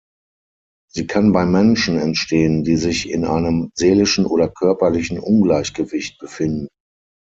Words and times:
Sie 0.91 1.05
kann 1.05 1.31
bei 1.31 1.45
Menschen 1.45 1.99
entstehen, 1.99 2.63
die 2.63 2.75
sich 2.75 3.07
in 3.07 3.23
einem 3.23 3.69
seelischen 3.75 4.25
oder 4.25 4.49
körperlichen 4.49 5.19
Ungleichgewicht 5.19 6.17
befinden. 6.17 6.69